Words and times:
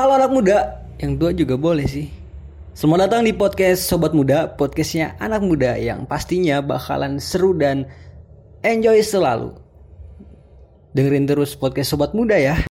Halo 0.00 0.16
anak 0.16 0.32
muda, 0.32 0.80
yang 0.96 1.20
tua 1.20 1.28
juga 1.36 1.60
boleh 1.60 1.84
sih. 1.84 2.08
Selamat 2.72 3.04
datang 3.04 3.20
di 3.20 3.36
podcast 3.36 3.84
Sobat 3.84 4.16
Muda, 4.16 4.48
podcastnya 4.48 5.12
anak 5.20 5.44
muda 5.44 5.76
yang 5.76 6.08
pastinya 6.08 6.64
bakalan 6.64 7.20
seru 7.20 7.52
dan 7.52 7.84
enjoy 8.64 8.96
selalu. 9.04 9.52
Dengerin 10.96 11.28
terus 11.28 11.52
podcast 11.52 11.92
Sobat 11.92 12.16
Muda 12.16 12.40
ya. 12.40 12.69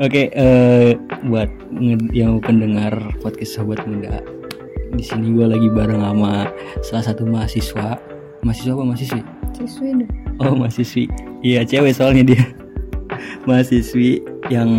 Oke, 0.00 0.32
eh, 0.32 0.96
buat 1.28 1.52
yang 2.16 2.40
pendengar 2.40 2.96
podcast 3.20 3.60
Sobat 3.60 3.84
Muda, 3.84 4.24
di 4.96 5.04
sini 5.04 5.36
gue 5.36 5.44
lagi 5.44 5.68
bareng 5.68 6.00
sama 6.00 6.48
salah 6.80 7.04
satu 7.04 7.28
mahasiswa. 7.28 8.00
Mahasiswa 8.40 8.72
apa 8.72 8.84
mahasiswi? 8.88 9.20
Siswi 9.52 10.00
deh. 10.00 10.08
Oh 10.40 10.56
mahasiswi. 10.56 11.04
Iya 11.44 11.68
cewek 11.68 11.92
soalnya 11.92 12.32
dia. 12.32 12.44
Mahasiswi 13.44 14.24
yang 14.48 14.72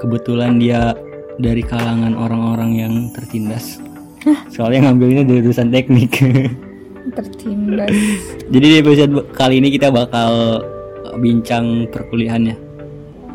kebetulan 0.00 0.56
dia 0.56 0.96
dari 1.36 1.60
kalangan 1.60 2.16
orang-orang 2.16 2.72
yang 2.72 2.94
tertindas. 3.12 3.84
Soalnya 4.48 4.88
ngambilnya 4.88 5.28
dari 5.28 5.44
jurusan 5.44 5.68
teknik. 5.68 6.24
Tertindas. 7.20 7.92
Jadi 8.48 8.64
di 8.64 8.76
episode 8.80 9.28
kali 9.36 9.60
ini 9.60 9.68
kita 9.68 9.92
bakal 9.92 10.64
bincang 11.20 11.84
perkuliahannya. 11.92 12.65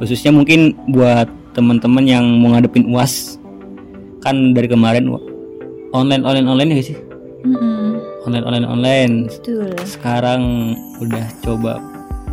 Khususnya 0.02 0.34
mungkin 0.34 0.74
buat 0.90 1.30
teman-teman 1.54 2.10
yang 2.10 2.26
mau 2.42 2.58
ngadepin 2.58 2.90
UAS. 2.90 3.38
Kan 4.26 4.58
dari 4.58 4.66
kemarin 4.66 5.06
online 5.94 6.26
online 6.26 6.48
online 6.50 6.70
ya 6.74 6.84
sih? 6.94 6.98
Mm-mm. 7.46 8.02
Online 8.26 8.46
online 8.46 8.68
online. 8.68 9.14
Betul. 9.30 9.70
Sekarang 9.86 10.74
udah 10.98 11.26
coba 11.46 11.78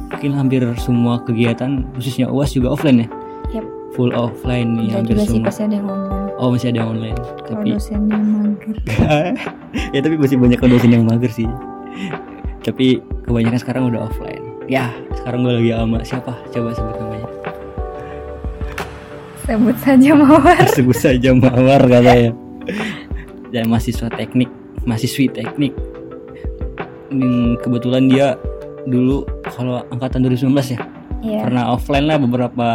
mungkin 0.08 0.32
hampir 0.32 0.64
semua 0.80 1.20
kegiatan 1.28 1.84
khususnya 1.92 2.32
UAS 2.32 2.56
juga 2.56 2.72
offline 2.72 3.04
ya. 3.04 3.08
Yap. 3.60 3.66
Full 3.96 4.16
offline 4.16 4.76
nih 4.76 4.88
Enggak 4.88 4.96
hampir 5.04 5.16
juga 5.16 5.24
sih 5.24 5.30
semua. 5.36 5.46
pasti 5.52 5.62
ada 5.68 5.76
yang 5.76 5.88
online. 5.88 6.28
Oh 6.38 6.48
masih 6.54 6.68
ada 6.70 6.78
yang 6.78 6.90
online. 6.96 7.18
Tapi 7.44 7.68
dosennya 7.74 8.18
mager. 8.20 8.76
ya 9.96 10.00
tapi 10.00 10.14
masih 10.16 10.36
banyak 10.40 10.58
dosen 10.60 10.90
yang 10.92 11.04
mager 11.04 11.32
sih. 11.32 11.48
Tapi 12.64 12.86
kebanyakan 13.28 13.60
sekarang 13.60 13.82
udah 13.92 14.08
offline. 14.08 14.44
Ya, 14.68 14.92
sekarang 15.16 15.48
gue 15.48 15.52
lagi 15.56 15.70
sama 15.72 15.98
siapa? 16.04 16.32
Coba 16.52 16.76
sebut 16.76 16.94
namanya. 17.00 17.27
Sebut 19.48 19.76
saja 19.78 20.10
mawar. 20.12 20.60
Sebut 20.76 20.92
saja 20.94 21.32
Mawar 21.32 21.80
katanya. 21.82 22.36
Dan 23.48 23.64
mahasiswa 23.66 24.12
teknik, 24.12 24.52
mahasiswi 24.84 25.24
teknik. 25.26 25.72
Kebetulan 27.58 28.06
dia 28.06 28.36
dulu 28.84 29.24
kalau 29.48 29.80
angkatan 29.88 30.20
2019 30.22 30.52
ya 30.70 30.80
Iya. 31.18 31.40
pernah 31.42 31.64
offline 31.72 32.06
lah 32.06 32.14
beberapa 32.16 32.68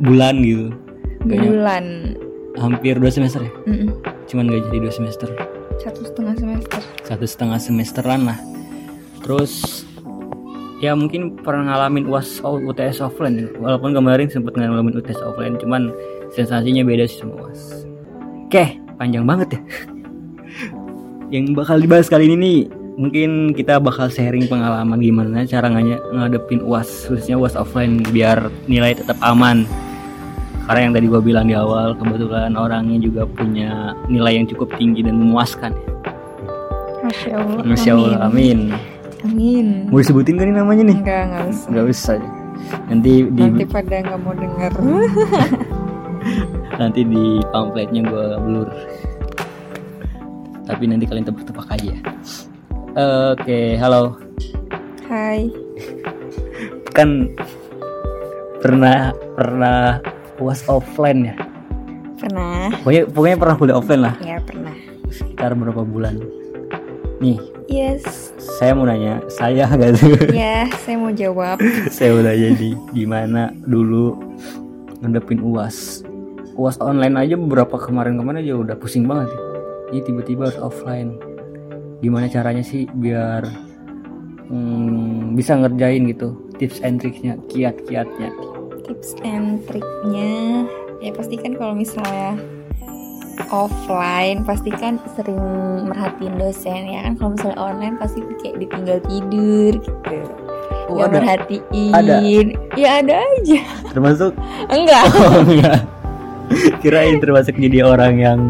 bulan 0.00 0.40
gitu. 0.40 0.72
Gak 1.20 1.36
nyam- 1.36 1.52
Bulan. 1.52 1.84
hampir 2.56 2.96
dua 2.96 3.06
semester 3.08 3.38
ya. 3.40 3.52
Mm-mm. 3.66 3.92
Cuman 4.26 4.48
gak 4.48 4.66
jadi 4.66 4.78
dua 4.80 4.90
semester. 4.90 5.28
Satu 5.78 6.02
setengah 6.02 6.34
semester. 6.34 6.80
satu 7.04 7.24
setengah 7.24 7.56
semesteran 7.56 8.20
lah 8.24 8.36
terus 9.18 9.84
ya 10.78 10.94
mungkin 10.94 11.34
pernah 11.42 11.74
ngalamin 11.74 12.06
uas 12.06 12.38
UTS 12.42 13.02
offline 13.02 13.50
walaupun 13.58 13.90
kemarin 13.94 14.30
sempat 14.30 14.54
ngalamin 14.54 14.94
UTS 14.94 15.18
offline 15.26 15.58
cuman 15.58 15.90
sensasinya 16.30 16.86
beda 16.86 17.10
sih 17.10 17.18
sama 17.18 17.34
uas 17.42 17.82
oke 18.46 18.64
panjang 18.94 19.26
banget 19.26 19.58
ya 19.58 19.60
yang 21.34 21.52
bakal 21.52 21.82
dibahas 21.82 22.06
kali 22.06 22.30
ini 22.30 22.36
nih 22.38 22.58
mungkin 22.98 23.54
kita 23.54 23.78
bakal 23.78 24.10
sharing 24.10 24.46
pengalaman 24.46 24.98
gimana 24.98 25.46
cara 25.46 25.66
ngadepin 25.70 26.62
uas 26.62 27.10
khususnya 27.10 27.38
uas 27.38 27.58
offline 27.58 28.02
biar 28.14 28.50
nilai 28.70 28.94
tetap 28.94 29.18
aman 29.22 29.66
karena 30.66 30.80
yang 30.84 30.94
tadi 30.94 31.06
gua 31.08 31.22
bilang 31.24 31.46
di 31.48 31.56
awal 31.56 31.96
kebetulan 31.96 32.54
orangnya 32.54 33.00
juga 33.00 33.24
punya 33.24 33.96
nilai 34.06 34.42
yang 34.42 34.46
cukup 34.46 34.74
tinggi 34.78 35.02
dan 35.02 35.16
memuaskan 35.16 35.74
Masya 36.98 37.30
Allah. 37.40 37.62
Masya 37.64 37.90
Allah, 37.94 38.18
amin. 38.26 38.74
Amin. 38.74 38.97
Mau 39.88 40.00
disebutin 40.00 40.40
kan 40.40 40.46
ini 40.48 40.56
namanya 40.56 40.82
nih? 40.88 40.96
Enggak, 41.00 41.22
enggak 41.28 41.44
usah. 41.48 41.68
Nggak 41.68 41.86
usah. 41.92 42.16
Nanti 42.88 43.12
di 43.28 43.42
Nanti 43.44 43.64
pada 43.68 43.96
nggak 44.00 44.20
mau 44.24 44.34
denger. 44.34 44.72
nanti 46.80 47.00
di 47.04 47.24
pamfletnya 47.52 48.00
gue 48.06 48.26
blur. 48.40 48.68
Tapi 50.68 50.84
nanti 50.84 51.04
kalian 51.08 51.26
tebak-tebak 51.28 51.68
aja. 51.72 51.96
Oke, 53.32 53.76
halo. 53.80 54.20
Hai. 55.08 55.48
Kan 56.92 57.32
pernah 58.60 59.14
pernah 59.32 60.02
was 60.36 60.60
offline 60.68 61.32
ya? 61.32 61.34
Pernah? 62.18 62.74
Pokoknya 62.82 63.02
pokoknya 63.08 63.36
pernah 63.38 63.54
kuliah 63.56 63.76
offline 63.78 64.02
lah. 64.02 64.14
Ya 64.20 64.38
pernah. 64.42 64.74
Sekitar 65.08 65.56
berapa 65.56 65.86
bulan? 65.86 66.20
Nih, 67.18 67.38
Yes. 67.68 68.32
saya 68.38 68.72
mau 68.72 68.86
nanya, 68.86 69.18
saya 69.26 69.66
gak 69.68 69.98
tuh? 69.98 70.32
Ya, 70.32 70.70
saya 70.86 70.96
mau 70.96 71.10
jawab. 71.10 71.58
saya 71.96 72.14
udah 72.14 72.32
jadi 72.32 72.78
gimana 72.94 73.50
dulu 73.66 74.16
ngadepin 75.02 75.42
uas 75.42 76.02
uas 76.58 76.74
online 76.82 77.14
aja 77.14 77.38
beberapa 77.38 77.78
kemarin-kemarin 77.78 78.42
aja 78.42 78.58
udah 78.58 78.74
pusing 78.74 79.06
banget 79.06 79.30
ya. 79.30 79.40
ini 79.94 80.00
tiba-tiba 80.02 80.50
harus 80.50 80.58
offline 80.58 81.14
gimana 82.02 82.26
caranya 82.26 82.66
sih 82.66 82.90
biar 82.98 83.46
hmm, 84.50 85.38
bisa 85.38 85.54
ngerjain 85.54 86.10
gitu 86.10 86.34
tips 86.58 86.82
and 86.82 86.98
tricksnya 86.98 87.38
kiat-kiatnya 87.46 88.34
tips 88.90 89.14
and 89.22 89.62
triknya 89.70 90.66
ya 90.98 91.14
pasti 91.14 91.38
kan 91.38 91.54
kalau 91.54 91.78
misalnya 91.78 92.34
offline 93.48 94.44
pasti 94.44 94.70
kan 94.72 95.00
sering 95.16 95.40
merhatiin 95.88 96.34
dosen 96.36 96.82
ya 96.88 97.00
kan? 97.08 97.12
Kalau 97.16 97.30
misalnya 97.36 97.58
online 97.58 97.96
pasti 97.96 98.20
kayak 98.40 98.56
ditinggal 98.62 98.98
tidur 99.08 99.72
gitu. 99.80 100.16
Oh, 100.88 100.96
nggak 100.96 101.08
ada? 101.08 101.18
merhatiin. 101.20 101.92
Ada. 101.92 102.16
ya 102.80 102.88
ada 103.04 103.14
aja. 103.20 103.60
Termasuk? 103.92 104.32
Enggak. 104.74 105.04
Oh 105.18 105.40
enggak. 105.44 105.80
Kirain 106.80 107.20
termasuk 107.20 107.60
jadi 107.60 107.84
orang 107.84 108.14
yang 108.16 108.40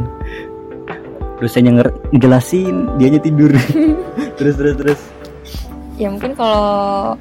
dosennya 1.43 1.83
nger- 1.83 1.99
ngejelasin 2.15 2.87
dianya 2.99 3.19
tidur. 3.19 3.51
Terus 4.39 4.55
terus 4.55 4.75
terus. 4.79 5.01
Ya 5.99 6.15
mungkin 6.15 6.39
kalau 6.39 7.19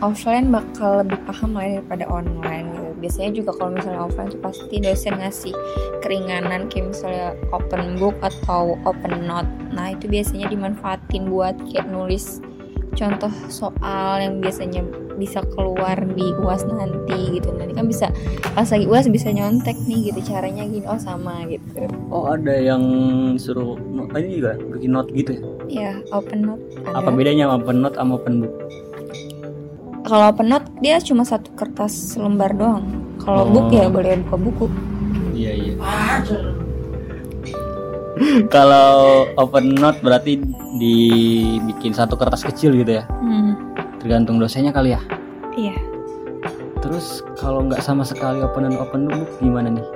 offline 0.00 0.48
bakal 0.48 1.04
lebih 1.04 1.20
paham 1.28 1.56
lah 1.56 1.78
daripada 1.78 2.04
online 2.08 2.66
gitu. 2.72 2.88
Biasanya 3.00 3.30
juga 3.32 3.50
kalau 3.56 3.70
misalnya 3.76 4.00
offline 4.04 4.28
tuh 4.28 4.40
pasti 4.40 4.76
dosen 4.80 5.14
ngasih 5.16 5.54
keringanan 6.00 6.68
kayak 6.68 6.92
misalnya 6.92 7.32
open 7.52 7.96
book 8.00 8.16
atau 8.20 8.76
open 8.84 9.24
note. 9.24 9.48
Nah 9.72 9.92
itu 9.96 10.08
biasanya 10.08 10.48
dimanfaatin 10.48 11.28
buat 11.28 11.56
kayak 11.68 11.88
nulis 11.88 12.40
contoh 12.98 13.30
soal 13.46 14.18
yang 14.18 14.42
biasanya 14.42 14.82
bisa 15.14 15.44
keluar 15.54 15.96
di 16.16 16.32
uas 16.40 16.64
nanti 16.64 17.36
gitu. 17.40 17.52
Nanti 17.52 17.72
kan 17.76 17.84
bisa 17.88 18.08
pas 18.52 18.66
lagi 18.68 18.84
uas 18.88 19.06
bisa 19.08 19.30
nyontek 19.30 19.76
nih 19.84 20.10
gitu 20.12 20.32
caranya 20.32 20.64
gini 20.66 20.84
oh 20.90 20.98
sama 20.98 21.46
gitu. 21.46 21.86
oh 22.10 22.34
ada 22.34 22.50
yang 22.58 22.82
suruh 23.38 23.78
ini 24.18 24.42
juga 24.42 24.58
bikin 24.58 24.90
note 24.90 25.10
gitu 25.14 25.30
ya 25.38 25.42
Ya 25.70 25.92
open 26.10 26.42
note 26.44 26.62
ada. 26.82 26.98
apa 26.98 27.14
bedanya 27.14 27.46
open 27.46 27.78
note 27.78 27.94
sama 27.94 28.18
open 28.18 28.42
book 28.42 28.52
Kalau 30.10 30.26
open 30.28 30.50
note 30.50 30.66
dia 30.76 30.98
cuma 30.98 31.22
satu 31.22 31.54
kertas 31.54 31.94
lembar 32.16 32.50
doang. 32.52 32.82
Kalau 33.16 33.46
Oh. 33.46 33.48
book 33.48 33.70
ya 33.70 33.86
boleh 33.86 34.18
buka 34.20 34.36
buku. 34.36 34.66
iya 35.32 35.54
iya 35.54 35.72
kalau 38.46 38.90
open 39.34 39.72
note 39.72 39.96
berarti 40.00 40.36
dibikin 40.76 41.92
satu 41.92 42.12
kertas 42.14 42.42
kecil 42.42 42.74
gitu 42.74 43.00
ya 43.00 43.04
Hmm, 43.16 43.56
tergantung 43.96 44.36
dosennya 44.36 44.68
kali 44.68 44.92
ya 44.92 45.00
iya. 45.56 45.72
terus 46.80 47.24
kalau 47.34 47.64
nggak 47.64 47.80
sama 47.80 48.04
sekali 48.04 48.40
open 48.40 48.68
dan 48.68 48.76
open 48.76 49.08
book 49.08 49.30
gimana 49.38 49.70
nih 49.70 49.86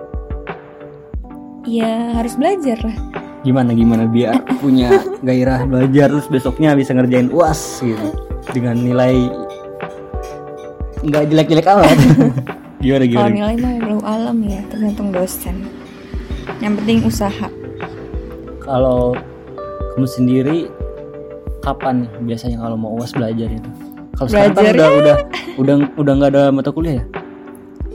Ya 1.65 2.13
harus 2.15 2.33
belajar 2.35 2.77
lah. 2.79 2.97
gimana 3.41 3.73
gimana 3.73 4.05
biar 4.05 4.41
punya 4.57 4.89
gairah 5.27 5.65
belajar 5.65 6.09
terus 6.09 6.25
besoknya 6.27 6.73
bisa 6.73 6.93
ngerjain 6.93 7.29
uas 7.29 7.81
gitu 7.81 8.09
dengan 8.51 8.77
nilai 8.79 9.29
nggak 11.05 11.23
jelek-jelek 11.29 11.67
amat. 11.69 11.97
Gimana 12.85 13.01
Kalau 13.01 13.09
gimana 13.09 13.33
nilai 13.33 13.57
mah 13.57 13.73
belum 13.81 14.03
alam 14.05 14.37
ya, 14.45 14.61
tergantung 14.69 15.09
dosen. 15.09 15.57
Yang 16.61 16.73
penting 16.81 16.99
usaha. 17.09 17.49
kalau 18.61 19.13
kamu 19.93 20.09
sendiri 20.09 20.59
kapan 21.61 22.05
nih 22.05 22.11
biasanya 22.33 22.65
kalau 22.65 22.77
mau 22.81 22.97
uas 22.97 23.13
belajar 23.13 23.49
itu? 23.49 23.71
Kalau 24.17 24.29
sekarang 24.29 24.53
kan 24.57 24.65
udah 24.73 24.89
udah 25.01 25.17
udah 25.61 25.75
udah 26.01 26.13
nggak 26.17 26.31
ada 26.33 26.43
mata 26.53 26.73
kuliah 26.73 27.01
ya? 27.01 27.05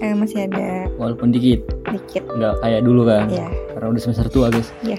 Eh, 0.01 0.13
masih 0.13 0.45
ada. 0.45 0.89
Walaupun 0.97 1.33
dikit. 1.33 1.65
Dikit. 1.89 2.25
Nggak 2.33 2.53
kayak 2.61 2.81
dulu 2.85 3.01
kan? 3.05 3.29
Ya 3.29 3.49
karena 3.73 3.87
udah 3.93 4.01
semester 4.01 4.25
tua 4.29 4.49
guys. 4.49 4.69
Ya 4.81 4.97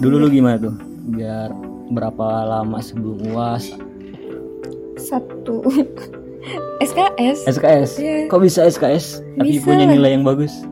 dulu 0.00 0.26
lu 0.26 0.28
gimana 0.32 0.56
tuh? 0.58 0.74
Biar 1.10 1.52
berapa 1.90 2.46
lama 2.46 2.78
sebelum 2.80 3.34
uas 3.34 3.74
satu 4.94 5.64
SKS 6.80 7.38
SKS 7.46 7.90
Iya. 7.96 8.16
kok 8.26 8.40
bisa 8.40 8.64
SKS 8.64 9.20
tapi 9.36 9.56
Bisa. 9.56 9.64
punya 9.64 9.84
nilai 9.84 10.16
yang 10.16 10.24
bagus? 10.24 10.64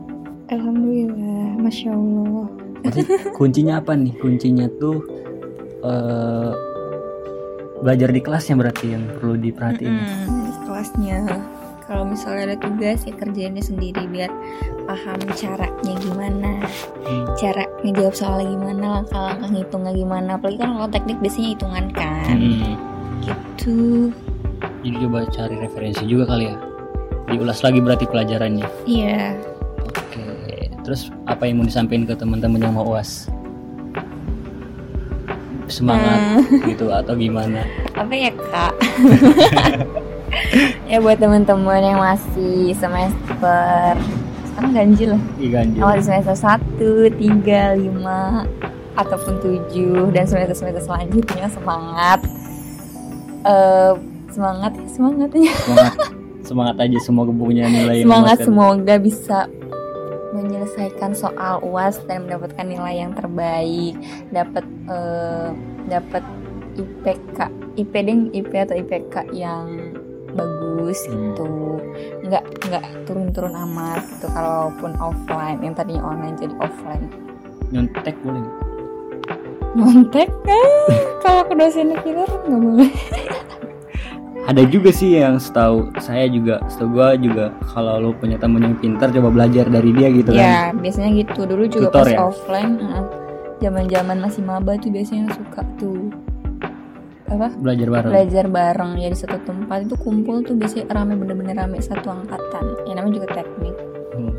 Alhamdulillah 0.49 1.61
Masya 1.61 1.93
Allah. 1.93 2.45
Maksudnya 2.81 3.17
kuncinya 3.33 3.73
apa 3.77 3.93
nih? 3.93 4.13
Kuncinya 4.17 4.65
tuh 4.75 4.97
eh 5.79 6.51
belajar 7.79 8.09
di 8.09 8.19
kelasnya 8.19 8.55
berarti 8.57 8.85
yang 8.91 9.03
perlu 9.15 9.37
diperhatiin. 9.37 9.93
Mm-mm, 9.93 10.37
di 10.43 10.53
kelasnya. 10.65 11.17
Kalau 11.85 12.05
misalnya 12.05 12.53
ada 12.53 12.57
tugas 12.59 13.01
ya 13.01 13.13
kerjainnya 13.13 13.61
sendiri 13.61 14.05
biar 14.05 14.29
paham 14.85 15.17
caranya 15.33 15.93
gimana. 15.97 16.51
Hmm. 17.01 17.25
cara 17.33 17.65
ngejawab 17.81 18.13
soalnya 18.13 18.45
gimana 18.49 18.85
langkah-langkah 19.01 19.49
ngitungnya 19.49 19.93
gimana. 19.95 20.29
Apalagi 20.37 20.57
kan 20.57 20.69
kalau 20.75 20.89
teknik 20.89 21.17
biasanya 21.17 21.49
hitungan 21.53 21.85
kan. 21.93 22.25
Hmm. 22.29 22.73
gitu 23.19 24.09
jadi 24.83 24.95
coba 25.05 25.27
cari 25.29 25.55
referensi 25.59 26.03
juga 26.07 26.35
kali 26.35 26.45
ya. 26.49 26.55
Diulas 27.29 27.59
lagi 27.61 27.79
berarti 27.79 28.05
pelajarannya. 28.09 28.67
Iya. 28.89 29.37
Oke 29.85 30.49
terus 30.89 31.13
apa 31.29 31.45
yang 31.45 31.61
mau 31.61 31.69
disampaikan 31.69 32.09
ke 32.09 32.17
teman-teman 32.17 32.65
yang 32.65 32.73
mau 32.73 32.81
uas? 32.81 33.29
Semangat 35.69 36.49
gitu 36.65 36.89
atau 36.89 37.13
gimana? 37.13 37.61
Apa 37.93 38.13
ya 38.17 38.31
kak? 38.33 38.73
Ya 40.85 41.01
buat 41.01 41.17
teman-teman 41.17 41.81
yang 41.81 42.01
masih 42.01 42.73
semester 42.77 43.97
sekarang 44.49 44.71
ganjil 44.73 45.17
lah 45.17 45.23
Ih, 45.41 45.49
ganjil. 45.49 45.81
Awal 45.81 46.01
semester 46.05 46.37
1, 46.37 47.17
3, 47.17 47.77
5 47.77 48.97
ataupun 48.97 49.33
7 49.41 50.13
dan 50.13 50.25
semester-semester 50.29 50.85
selanjutnya 50.85 51.45
semangat. 51.49 52.21
Eh 53.41 53.93
semangat 54.29 54.71
ya 54.73 54.87
semangat. 54.93 55.29
Semangat. 56.39 56.75
Aja 56.79 56.99
semoga 56.99 57.31
punya 57.31 57.65
nilai 57.67 58.01
semangat 58.01 58.37
semoga 58.41 58.95
bisa 58.97 59.45
menyelesaikan 60.29 61.11
soal 61.11 61.59
uas 61.61 61.99
dan 62.05 62.25
mendapatkan 62.25 62.63
nilai 62.63 63.01
yang 63.01 63.11
terbaik. 63.13 63.97
Dapat 64.29 64.65
eh, 64.87 65.47
dapat 65.87 66.23
IPK 66.73 67.37
IP 67.75 67.93
deng 67.93 68.29
IP 68.31 68.51
atau 68.55 68.75
IPK 68.75 69.15
yang 69.31 69.67
bagus 70.31 71.03
Hmm. 71.05 71.33
gitu. 71.33 71.49
Nggak 72.23 72.43
nggak 72.65 72.85
turun-turun 73.03 73.53
amat 73.69 74.05
gitu 74.07 74.29
kalaupun 74.29 74.93
offline. 74.97 75.59
Yang 75.59 75.83
tadinya 75.83 76.03
online 76.07 76.35
jadi 76.37 76.55
offline. 76.61 77.05
Nyontek 77.69 78.15
boleh 78.21 78.41
nggak? 78.41 78.57
Montek 79.69 80.29
kan 80.41 80.69
kalau 81.21 81.45
ke 81.45 81.53
dosen 81.53 81.93
kita 82.01 82.25
nggak 82.25 82.57
boleh 82.57 82.89
ada 84.49 84.65
juga 84.65 84.89
sih 84.89 85.21
yang 85.21 85.37
setahu 85.37 85.93
saya 86.01 86.25
juga 86.25 86.57
setahu 86.65 86.97
gua 86.97 87.13
juga 87.13 87.53
kalau 87.69 88.01
lo 88.01 88.09
punya 88.17 88.33
temen 88.41 88.65
yang 88.65 88.73
pintar 88.81 89.13
coba 89.13 89.29
belajar 89.29 89.69
dari 89.69 89.93
dia 89.93 90.09
gitu 90.09 90.33
kan. 90.33 90.41
ya 90.41 90.57
biasanya 90.73 91.09
gitu. 91.21 91.45
Dulu 91.45 91.63
juga 91.69 91.87
Tutor 91.93 92.01
pas 92.01 92.09
ya? 92.09 92.17
offline 92.25 92.73
zaman-zaman 93.61 94.17
masih 94.17 94.41
maba 94.41 94.73
tuh 94.81 94.89
biasanya 94.89 95.29
suka 95.37 95.61
tuh. 95.77 96.09
Apa? 97.29 97.53
Belajar 97.61 97.87
bareng. 97.93 98.09
Belajar 98.09 98.45
bareng. 98.49 98.91
Ya 98.97 99.07
di 99.13 99.17
satu 99.21 99.37
tempat 99.45 99.85
itu 99.85 99.93
kumpul 100.01 100.41
tuh 100.41 100.57
biasanya 100.57 100.89
rame 100.97 101.13
bener-bener 101.13 101.53
rame. 101.53 101.77
Satu 101.77 102.09
angkatan. 102.09 102.73
Yang 102.89 102.95
namanya 102.97 103.13
juga 103.21 103.27
teknik. 103.37 103.75
Hmm. 104.17 104.33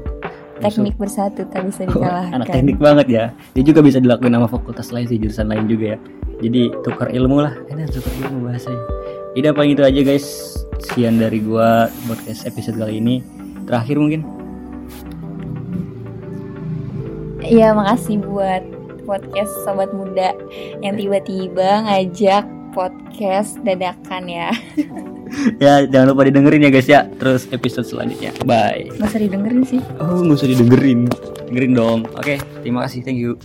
teknik 0.60 0.92
bersatu 1.00 1.40
tak 1.48 1.64
bisa 1.72 1.88
Oh, 1.88 1.96
dikalahkan. 1.96 2.36
anak 2.36 2.46
teknik 2.50 2.76
banget 2.76 3.06
ya. 3.08 3.24
Dia 3.56 3.62
juga 3.64 3.80
bisa 3.80 3.96
dilakuin 3.96 4.34
sama 4.34 4.44
fakultas 4.44 4.90
lain 4.90 5.06
sih 5.06 5.16
jurusan 5.16 5.46
lain 5.48 5.64
juga 5.70 5.94
ya. 5.94 5.98
Jadi 6.42 6.68
tukar 6.82 7.08
ilmu 7.08 7.38
lah. 7.40 7.54
Enak 7.70 7.94
tukar 7.94 8.12
ilmu 8.26 8.50
bahasanya 8.50 8.82
Tidak 9.30 9.54
paling 9.54 9.78
itu 9.78 9.82
aja 9.86 10.00
guys. 10.02 10.26
Sekian 10.82 11.22
dari 11.22 11.38
gua 11.38 11.86
podcast 12.10 12.50
episode 12.50 12.74
kali 12.82 12.98
ini. 12.98 13.22
Terakhir 13.62 14.02
mungkin? 14.02 14.26
Iya 17.38 17.70
makasih 17.70 18.18
buat 18.26 18.62
podcast 19.06 19.52
sobat 19.62 19.94
muda 19.94 20.34
yang 20.82 20.98
tiba-tiba 20.98 21.86
ngajak 21.86 22.42
podcast 22.74 23.58
dadakan 23.62 24.26
ya. 24.26 24.50
Ya 25.62 25.86
jangan 25.86 26.10
lupa 26.10 26.26
didengerin 26.26 26.66
ya 26.66 26.70
guys 26.74 26.90
ya. 26.90 27.06
Terus 27.22 27.46
episode 27.54 27.86
selanjutnya. 27.86 28.34
Bye. 28.42 28.90
Gak 28.98 29.14
usah 29.14 29.22
didengerin 29.22 29.62
sih. 29.62 29.78
Oh 30.02 30.26
nggak 30.26 30.42
usah 30.42 30.50
didengerin. 30.50 31.06
Dengerin 31.46 31.72
dong. 31.78 32.00
Oke 32.18 32.42
terima 32.66 32.82
kasih. 32.82 33.06
Thank 33.06 33.22
you 33.22 33.38